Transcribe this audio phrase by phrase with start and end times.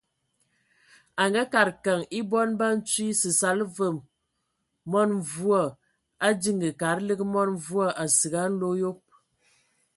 [1.21, 3.87] A ngaakəd keŋ e bɔn ba ntwi, səsala və
[4.91, 5.61] mɔn mvua,
[6.25, 8.97] a diŋiŋ kad lig mɔn mvua asig a nlo ayob.